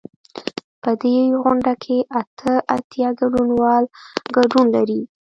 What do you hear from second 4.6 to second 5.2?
لري.